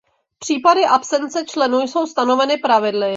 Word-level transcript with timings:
Případy 0.39 0.85
absence 0.85 1.45
členu 1.45 1.81
jsou 1.81 2.05
stanoveny 2.05 2.57
pravidly. 2.57 3.09